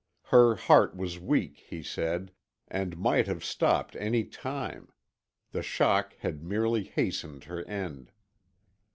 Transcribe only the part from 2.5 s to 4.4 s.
and might have stopped any